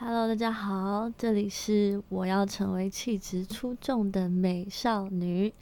[0.00, 5.52] Hello，大家好，这里是我要成为气质出众的美少女。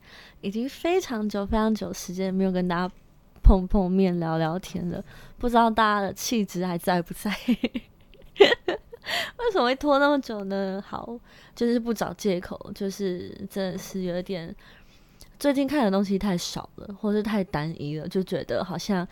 [0.43, 2.95] 已经非常久、非常久时间没有跟大家
[3.43, 5.03] 碰碰面、聊聊天了，
[5.38, 7.30] 不知道大家的气质还在不在？
[8.37, 10.84] 为什么会拖那么久呢？
[10.87, 11.18] 好，
[11.54, 14.54] 就是不找借口，就是真的是有点
[15.38, 19.09] 最近看的东西太少了，或是太单一了，就觉得好像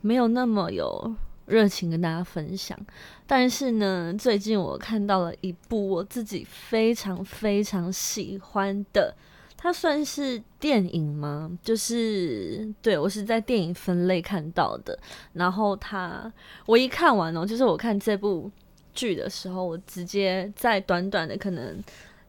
[0.00, 1.14] 没有那么有。
[1.46, 2.78] 热情跟大家分享，
[3.26, 9.14] 但是呢，最近我看到了一部我自己非常非常喜欢的，
[9.56, 11.50] 它算是电影吗？
[11.62, 14.98] 就是对我是在电影分类看到的，
[15.32, 16.32] 然后它
[16.66, 18.50] 我一看完哦，就是我看这部
[18.92, 21.82] 剧的时候，我直接在短短的可能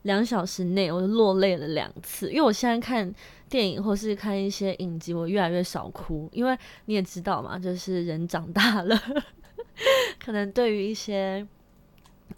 [0.07, 3.13] 两小时内，我就落泪了两次，因为我现在看。
[3.49, 6.53] 电影或是看一些影集，我越来越少哭，因为
[6.83, 9.01] 你也知道嘛，就是人长大了，
[10.19, 11.47] 可能对于一些，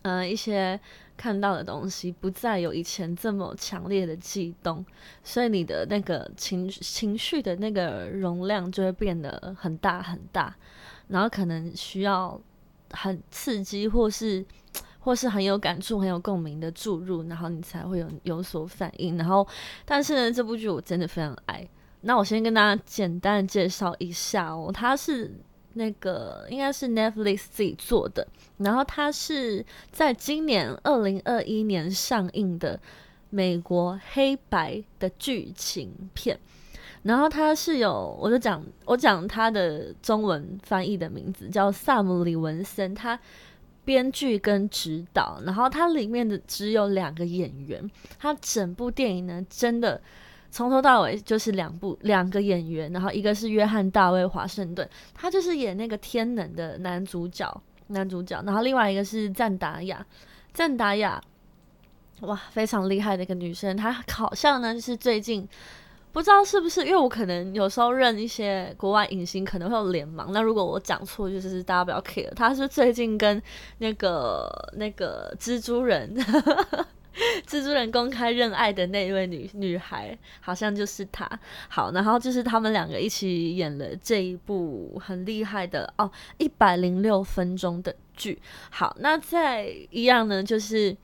[0.03, 0.79] 呃，一些
[1.17, 4.85] 看到的东西，不再有以前这么强烈的悸动，
[5.23, 10.55] 所以你的那个情情绪的那个容量就会变得很大很大，
[11.07, 12.39] 然后可能需要
[12.91, 14.45] 很刺激或是。
[15.09, 19.17] 或是很有感触、很有共鸣的注入，然后你才会有有所反应。
[19.17, 19.47] 然后，
[19.83, 21.67] 但是呢，这部剧我真的非常爱。
[22.01, 25.33] 那我先跟大家简单介绍一下哦，它是
[25.73, 32.79] 那个应该是 Netflix 自己做的，然后它是在今年二零二一年上映的
[33.31, 36.39] 美国黑白的剧情片。
[37.01, 43.19] 然后它是有，我就讲我讲它的中文翻译的名字叫萨姆李文森，他。
[43.85, 50.01] 编剧跟指导，然后它里面的只有两个演员，它整部电影呢，真的
[50.51, 60.05] 从头到尾就是两部两个演员，然后一个是约翰大卫华盛顿，他就是演那个天能的男主角，男主角，然后另外一个是赞达亚，
[60.53, 61.21] 赞达亚，
[62.21, 65.47] 哇，非常厉害的一个女生，她好像呢就是最近。
[66.11, 70.31] 不知道是不是，因为我可能有时候认一些国外影星可能会有脸盲。
[70.31, 72.33] 那如果我讲错，就是大家不要 care。
[72.33, 73.41] 他是最近跟
[73.77, 76.15] 那个那个蜘蛛人，
[77.45, 81.29] 蜘蛛人公开认爱的那一位女女孩，好像就是她。
[81.67, 88.41] 好，然后就是他们两个一起演了这一部很厉害的哦，一百零六分钟的剧。
[88.71, 90.97] 好，那再一样呢，就是。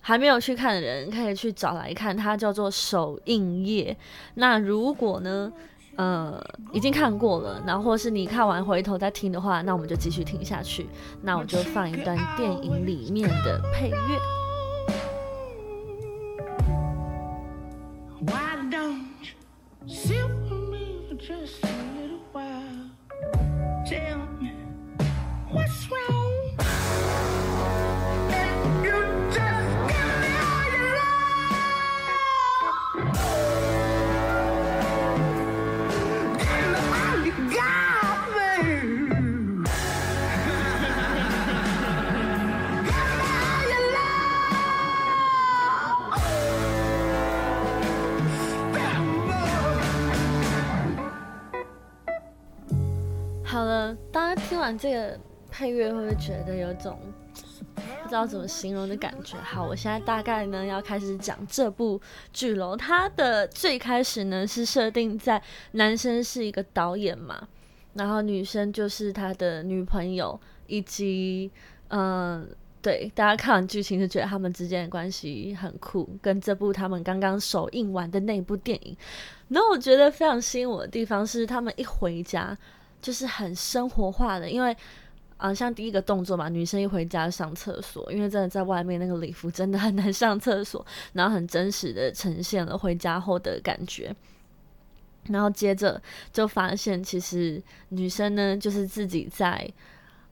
[0.00, 3.96] 还没有去看的人可以去找来看，它叫做首映夜。
[4.34, 5.52] 那如果呢，
[5.96, 10.86] 呃，已经看过了，然后或是你看完回头再听的话，那我们就继续听下去。
[11.22, 14.18] 那我就放一段电影里面的配乐。
[53.50, 55.18] 好了，大家听完这个
[55.50, 56.96] 配乐，会不会觉得有种
[57.74, 59.36] 不知道怎么形容的感觉？
[59.38, 62.00] 好，我现在大概呢要开始讲这部
[62.32, 62.76] 剧喽。
[62.76, 67.48] 它的最开始呢是设定在男生是一个导演嘛，
[67.94, 71.50] 然后女生就是他的女朋友，以及
[71.88, 72.48] 嗯，
[72.80, 78.96] 对，大家看完剧情就觉得他们之间的关系很酷，跟这部他们刚刚首映完的那部电影。
[79.48, 82.56] 然后我觉得非常吸引我的地方是，他们一回家。
[83.00, 84.76] 就是很生活化的，因为
[85.36, 90.84] 啊，像第一个动作嘛，女生一回家上厕所，因为真的在外面那个礼服真的很难上厕所，
[91.14, 94.14] 然后很真实的呈现了回家后的感觉。
[95.28, 96.00] 然后接着
[96.30, 99.66] 就发现，其实女生呢，就是自己在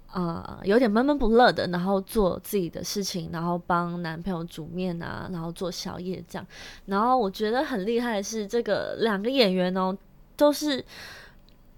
[0.09, 6.47] 啊有点闷闷不乐的，然后做自己的事情，然后帮男朋友煮面啊，然后做宵夜这样。
[6.85, 9.97] 然后我觉得很厉害的是，这个两个演员哦，
[10.37, 10.85] 都是。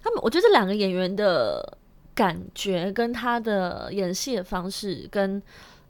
[0.03, 1.79] 他们，我觉得这两个演员的
[2.15, 5.43] 感觉跟他的演戏的方式，跟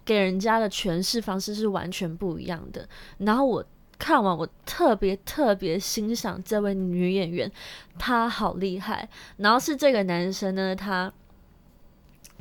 [0.05, 2.89] 给人家的诠释方式是完全不一样的。
[3.19, 3.65] 然后我
[3.99, 7.51] 看完，我特别特别欣赏这位女演员，
[7.99, 9.09] 她好厉害。
[9.37, 11.13] 然后是这个男生呢，他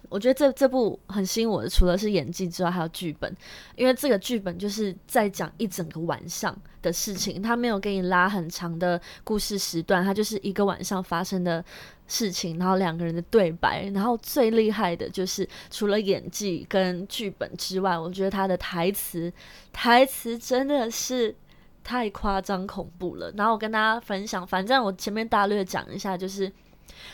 [0.10, 3.34] 我觉得这这部很吸引我的，除了是演技之外，还有剧本。
[3.76, 11.64] 因为这个剧本就是在讲一整个晚上的事情，他没有给你拉很长的故事时段，它就是一个晚上发生的
[12.08, 13.86] 事情，然后两个人的对白。
[13.94, 19.32] 然后最厉害的就是除了演技跟剧本之外，我觉得他的台词，
[19.72, 21.36] 台词真的是
[21.84, 23.32] 太夸张恐怖了。
[23.38, 26.52] 然后我跟大家分享，反正我前面大略讲一下，就是。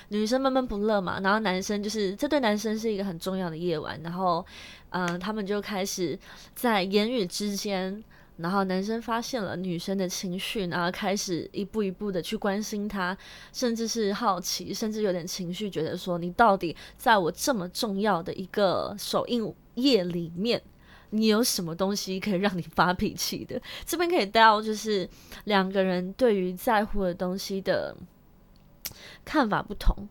[0.10, 4.46] 女生闷闷不乐嘛，然后男生就是这对男生是一个很重要的夜晚，然后，
[4.90, 6.18] 嗯，他们就开始
[6.54, 8.04] 在言语之间，
[8.38, 13.18] 然后男生发现了女生的情绪，然后开始一步一步的去关心她，
[13.52, 20.62] 甚至是好奇，甚至有点情绪，觉得说你到底在我这么重要的一个首映夜里面，
[21.10, 23.62] 你有什么东西可以让你发脾气的？
[23.86, 25.10] 这边可以带到就是
[25.46, 27.96] 两个人对于在乎的东西的。
[29.24, 30.08] 看法不同，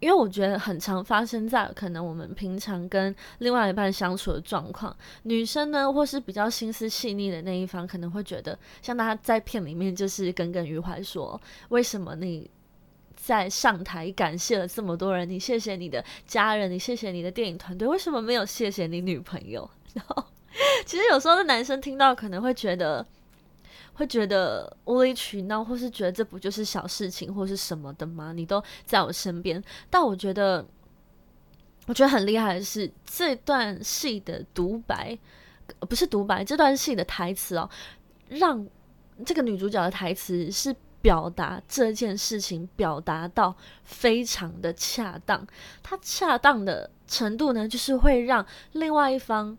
[0.00, 4.96] 因为我觉得很常发生在可能我们平常跟另外一半相处的状况。
[5.24, 11.40] 女生呢，或是比较心思细腻的那一方，可能会觉得，像他在片里面就是耿耿于怀，说
[11.70, 12.48] 为什么你
[13.16, 19.68] 在上台感谢了这么多人，你谢谢你的家人，你谢谢你的电影团队，为什么没有谢谢你女朋友？
[19.94, 20.24] 然后，
[20.86, 23.04] 其实有时候的男生听到可能会觉得。
[23.98, 28.32] 会觉得无理取闹，或是觉得这不就是小事情，或是什么的吗？
[28.32, 29.60] 你都在我身边，
[29.90, 30.64] 但我觉得，
[31.86, 35.18] 我觉得很厉害的是这段戏的独白，
[35.80, 37.68] 不是独白，这段戏的台词哦，
[38.28, 38.64] 让
[39.26, 40.72] 这个女主角的台词是
[41.02, 43.52] 表达这件事情，表达到
[43.82, 45.44] 非常的恰当。
[45.82, 49.58] 它恰当的程度呢，就是会让另外一方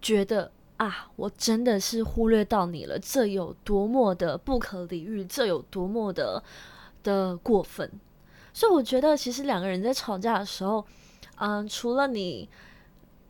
[0.00, 0.50] 觉得。
[0.78, 6.40] 啊，我真的是忽略到你了，这有多么的不可理喻，这有多么的
[7.02, 7.90] 的过分。
[8.52, 10.86] 所以我觉得，其实两个人在吵架的时候，
[11.38, 12.48] 嗯，除了你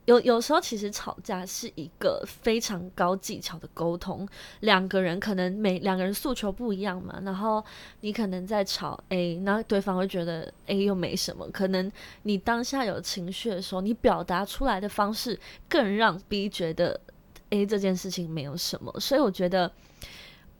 [0.05, 4.29] 有有时候，其实吵架是一个非常高技巧的沟通。
[4.61, 7.65] 两个人可能每两个人诉求不一样嘛，然后
[8.03, 11.49] 你可能在吵 A，那对方会觉得 A 又没什么。
[11.50, 11.91] 可能
[12.25, 17.00] 你当下有情绪的时候，你表达出来的方式更让 B 觉得。
[17.50, 19.71] 诶这件事情没有什么，所以我觉得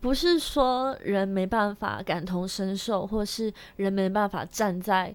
[0.01, 5.15] 不是说人没办法感同身受，或是人没办法站在，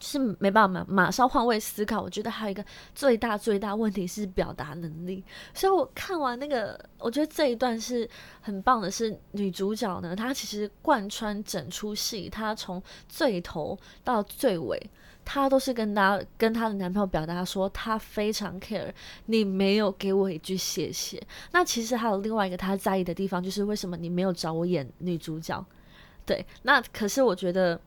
[0.00, 2.00] 是没办法马马上换位思考。
[2.00, 2.64] 我觉得还有一个
[2.94, 5.24] 最大最大问题是表达能力。
[5.54, 8.08] 所以我看完那个，我觉得这一段是
[8.40, 14.80] 很棒的，是女主角呢，她其实贯穿整出戏，她从最头到最尾。
[15.24, 18.90] 她都是跟她跟她的男朋友表达说，她非常 care
[19.26, 21.22] 你没有给我一句谢谢。
[21.52, 25.62] 那其实还有另外一个她在意的地方，就是为什么你没有找我演女主角？
[26.24, 27.78] 对，那可是我觉得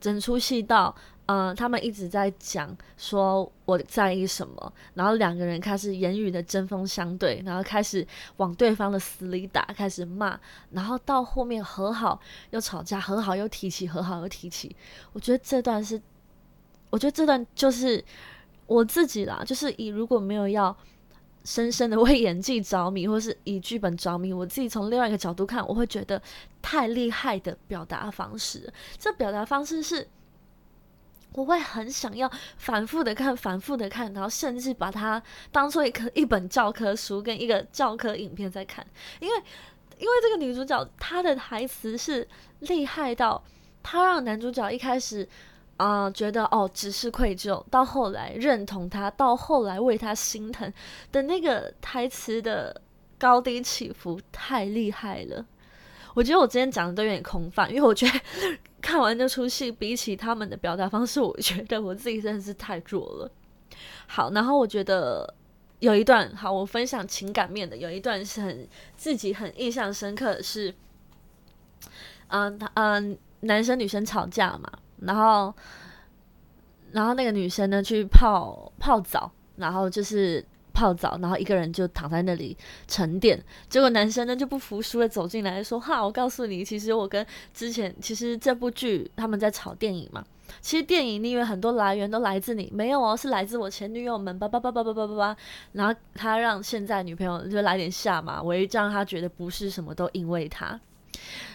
[0.00, 0.92] 整出戏到，
[1.28, 8.06] 嗯，他们一直在讲说我在意什么，然后两个人开始言语的针锋相对，然后开始
[8.38, 10.38] 往对方的死里打，开始骂，
[10.72, 12.20] 然后到后面和好
[12.50, 14.74] 又吵架，和好又提起，和好又提起。
[15.12, 16.00] 我觉得这段是。
[16.90, 18.02] 我觉得这段就是
[18.66, 20.74] 我自己啦，就是以如果没有要
[21.44, 26.22] 深深的为演技着迷，或是以剧本着迷，我自己从另外一个角度看，我会觉得
[26.62, 28.72] 太厉害的表达方式。
[28.96, 30.08] 这表达方式是，
[31.32, 35.22] 我会很想要反复的看，反复的看，然后甚至把它
[35.52, 38.86] 当做一颗一本教科书跟一个教科影片在看。
[39.20, 39.36] 因为，
[39.98, 42.26] 因为这个女主角她的台词是
[42.60, 43.42] 厉害到，
[43.82, 45.28] 她让男主角一开始。
[45.78, 50.72] 啊，觉得哦，只是愧疚，到后来认同她，到后来为她心疼
[51.12, 52.82] 的那个台词的
[53.16, 55.46] 高低起伏太厉害了。
[56.14, 58.20] 我觉得我今天讲的都有点空泛，因为我觉得
[58.80, 63.30] 看完这出戏，比起他们的表达方式，我觉得我自己真的是太弱了。
[64.06, 65.34] 好，然后我觉得
[65.80, 70.74] 有一段，好，我分享情感面的，有一段是很自己很印象深刻的是，
[72.28, 74.70] 嗯，嗯，男生女生吵架嘛。
[75.00, 75.54] 然后，
[76.90, 80.44] 然后那个女生呢去泡泡澡，然后就是
[80.78, 82.56] 泡澡，然后一个人就躺在那里
[82.86, 83.42] 沉淀。
[83.68, 90.24] 结果男生呢就不服输的走进来说：“哈，我告诉你，其实我跟之前其实这部剧他们在炒电影嘛。
[90.60, 94.38] 其实电影因为很多来源都来自你，没有哦，是来自我前女友们。
[94.38, 95.36] 叭叭叭叭叭叭叭叭。
[95.72, 100.80] 然后他让现在女朋友就来点下马威，这样他觉得不是什么都因为他。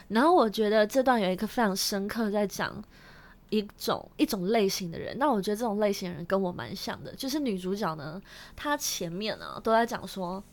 [0.09, 2.75] 然后我觉得这段有一个非常深刻在讲。”
[3.49, 8.21] 一种一种类型的人，那我觉得这种类型的人跟我蛮像的，就是女主角呢，
[8.55, 10.43] 她前面呢都在讲说，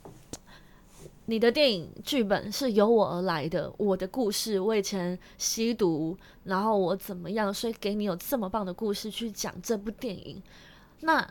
[1.27, 10.43] 你的电影剧本是由我而来的，我的故事，我以前吸毒，然后我怎么样，所以给你有这么棒的故事去讲这部电影。
[11.01, 11.27] 那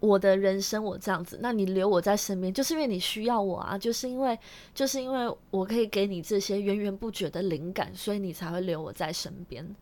[0.00, 4.36] 我的人生我这样子，那你留我在身边，就是因为你需要我啊，就是因为
[4.74, 9.76] 就是因为我可以给你这些源源不绝的灵感，所以你才会留我在身边，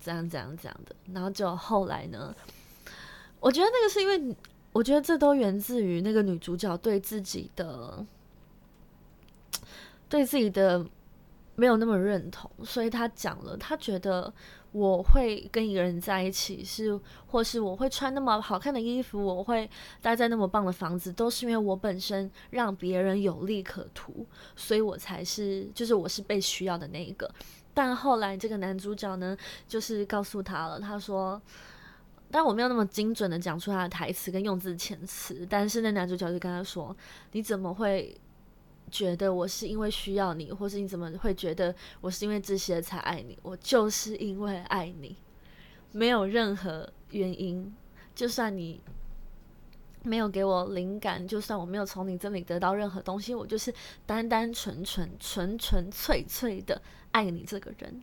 [0.00, 0.94] 这样这样这样的。
[1.12, 2.34] 然后就后来呢，
[3.40, 4.36] 我觉得那个是因为，
[4.72, 8.04] 我觉得这都源自于那个女主角对自己的
[10.08, 10.86] 对自己的
[11.54, 14.32] 没有那么认同，所以她讲了，她觉得。
[14.72, 19.70] 我会跟一个人在一起，是或是我会穿那么好看的衣服，我会
[20.02, 27.30] 待在那么棒的房子，都是因为我本身让别人有利可图，所以我才是，就是我是被需要的那一个。
[27.76, 29.36] 但后来这个男主角呢，
[29.68, 31.40] 就是告诉他了，他说，
[32.30, 36.96] 但我没有那么精准的讲出他的台词跟用字遣词，但是那男主角就跟他说，
[37.32, 38.18] 你怎么会？
[38.88, 43.36] 觉得我是因为需要你，或是你怎么会觉得我是因为这些才爱你？
[43.42, 45.16] 我就是因为爱你，
[45.90, 47.74] 没有任何原因。
[48.14, 48.80] 就算你
[50.06, 53.72] 没有给我灵感，就算我没有从你这里得到任何东西，我就是
[54.06, 58.02] 单单纯纯、纯纯粹粹的爱你这个人。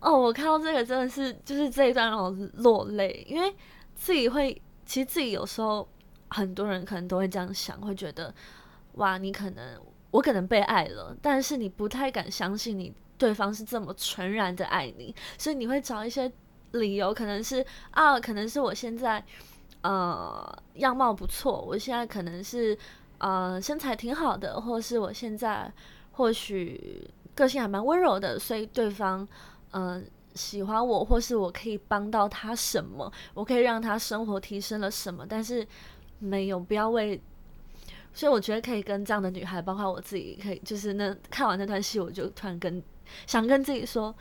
[0.00, 3.54] 哦，我看到这个真的是，就是这一段让我落泪，因为
[3.94, 5.88] 自己会，其实自己有时候
[6.28, 8.34] 很多人可能都会这样想，会觉得。
[8.94, 16.32] 哇，你可能我可能被爱了，但是你不太敢相信你对方是这么纯然的爱你，所以你会找一些
[16.72, 19.24] 理由，可能是啊，可能是我现在
[19.82, 22.76] 呃样貌不错，我现在可能是
[23.18, 25.72] 呃身材挺好的，或是我现在
[26.12, 29.26] 或许个性还蛮温柔的，所以对方
[29.72, 30.04] 嗯
[30.34, 35.66] 喜欢我，或是我可以帮到他什么，我可以让他生活提升了什么，但是
[36.18, 37.20] 没有，不要为。
[38.14, 42.82] 所以我觉得可以跟这样的女孩，包括我自己，可以就是那看完那段戏，我就突然跟
[43.26, 44.12] 想跟自己说，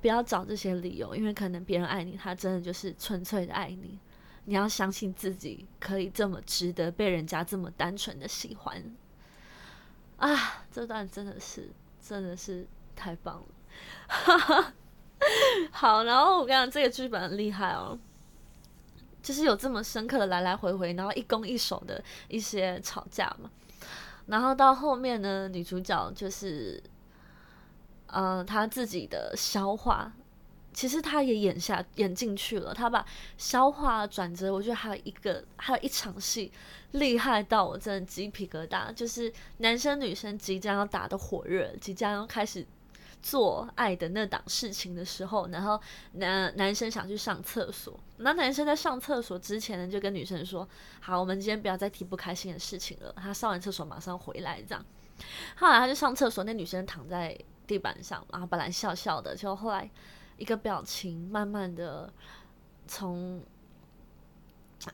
[0.00, 3.98] 不要找这些理由，因为可能别人爱你，他真的就是纯粹的爱你。
[4.46, 8.82] 你要相信自己可以这么值得被人家这么单纯的喜欢。
[10.16, 14.74] 啊，这段真的是真的是太棒了。
[15.70, 17.98] 好，然后我跟你讲，这个剧本很厉害哦。
[19.22, 23.50] 就是有这么深刻的来来回回，然后一攻一守的一些吵架嘛，
[24.26, 26.80] 然后到后面呢，女主角就是，
[28.06, 30.12] 嗯，她自己的消化，
[30.76, 33.04] 其实他也演下演进去了，他把
[33.36, 36.52] 消化转折，我觉得还有一个还有一场戏
[36.92, 42.64] 厉害到我真的鸡皮疙瘩，就是男生女生即将要打的火热，即将要开始。
[43.22, 45.80] 做爱的那档事情的时候，然后
[46.12, 50.68] 男男生想去上厕所，那男生在上厕所之前呢，就跟女生说
[51.00, 54.84] ：“好，我们今天不要再提不开心的事情了。”他上完厕所马上回来，这样。
[55.56, 59.90] 后来他就上厕所，那女生躺在地板上，然后本来笑笑的，就后来
[60.36, 62.12] 一个表情慢慢的
[62.86, 63.42] 从，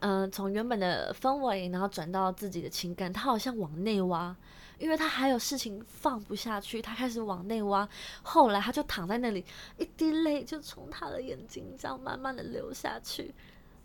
[0.01, 4.37] 嗯，从原本的氛围，然后转到自己的情感，他好像往内挖。
[4.79, 7.89] 因为他还有事情放不下去，他开始往内挖。
[8.23, 9.45] 后来他就躺在那里，
[9.79, 13.33] 一滴泪就从他的眼睛这样慢慢的流下去。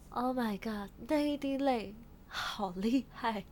[0.09, 1.93] Oh my god，那一滴泪
[2.27, 3.45] 好厉害！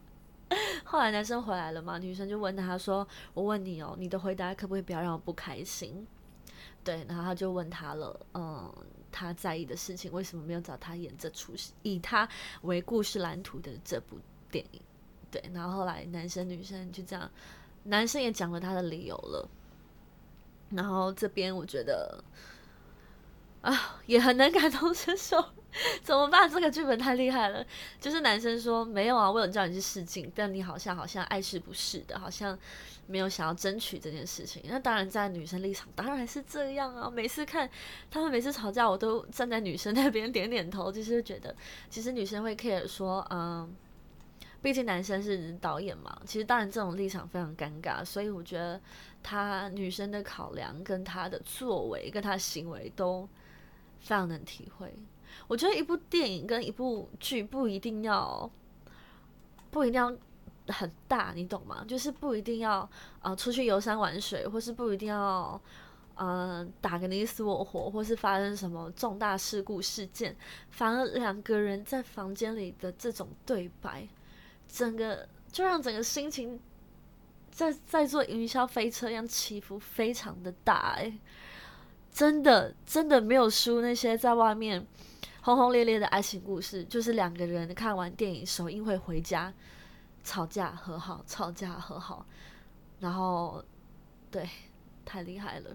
[0.85, 6.07] 后来男生回来了嘛，女生就问他说：“我问你哦，你的回答可不可以不要让我不开心？”
[6.86, 8.72] 对，然后他就问他了，嗯，
[9.12, 12.30] 他在意的事情为什么没有找他演这出戏，以他
[12.62, 14.18] 为故事蓝图的这部
[14.51, 14.82] 电影。
[15.32, 17.30] 对，然后后来男生女生就这样，
[17.84, 19.50] 男生也讲了他的理由了。
[20.70, 22.24] 然后这边我觉得
[23.62, 25.44] 啊，也很能感同身受。
[26.03, 26.50] 怎么办？
[26.50, 27.65] 这个剧本太厉害了。
[28.00, 32.58] 就是男生说没有啊，我有叫你去试镜，但你好像好像爱是不是的，好像
[33.08, 34.62] 没有想要争取这件事情。
[34.67, 37.10] 那当然，在女生立场当然是这样啊。
[37.10, 37.70] 每次看
[38.10, 41.55] 他们每次吵架，我都站在女生那边点点头，就是觉得
[41.89, 43.75] 其实女生会 care 说，嗯。
[44.62, 48.82] 毕竟男生是导演嘛，其实当然这种立场非常尴尬，所以我觉得
[49.22, 53.29] 他女生的考量跟他的作为跟他行为都
[54.00, 54.91] 非常能体会。
[55.48, 58.50] 我觉得一部电影跟一部剧不一定要
[59.72, 60.15] 不一定要
[60.74, 61.86] 很大，你懂吗？
[61.88, 62.89] 就是不一定要
[63.20, 65.60] 啊出去游山玩水，或是不一定要
[66.15, 70.36] 嗯打个你死我活，或是发生什么重大事故事件，
[70.70, 74.08] 反而两个人在房间里的这种对白。
[74.68, 76.60] 整个就让整个心情
[77.51, 81.18] 在在坐云霄飞车一样起伏非常的大哎，
[82.12, 84.86] 真的真的没有输那些在外面
[85.45, 89.53] 轰轰烈烈的爱情故事，就是两个人看完电影首映会回家
[90.23, 92.25] 吵架和好，吵架和好，
[92.99, 93.63] 然后
[94.31, 94.49] 对
[95.05, 95.69] 太厉害了，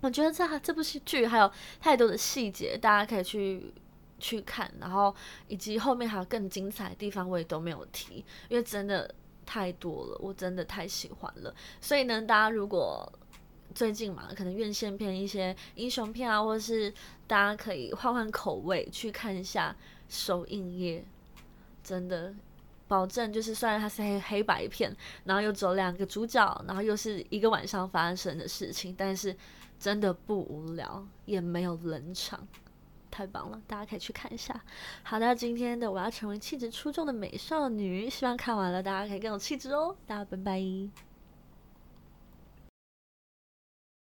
[0.00, 3.74] 我觉得这这部戏剧还有太多的细节，大家可以去
[4.18, 5.14] 去看，然后
[5.48, 11.54] 以及后面还有更精彩的地方，我也都没有提，因为真的太多了，我真的太喜欢了。
[11.78, 13.06] 所以呢，大家如果
[13.74, 16.92] 最近嘛，可能院线片一些英雄片啊，或者是
[17.26, 19.74] 大家可以换换口味去看一下
[20.08, 21.04] 首映夜，
[21.82, 22.34] 真的
[22.88, 24.94] 保证就是虽然它是黑黑白片，
[25.24, 29.36] 然后又走两个主角，然后又是一个晚上发生的事情，但是
[29.78, 32.46] 真的不无聊，也没有冷场。
[33.08, 34.60] 太棒了，大家可以去看一下。
[35.02, 39.96] 好的，今天的我要成为气质出众的美少女，希望看完了大家可以更有气质哦。
[40.06, 41.05] 大家拜拜。